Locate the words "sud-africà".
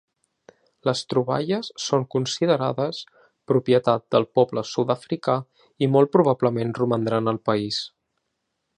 4.73-5.39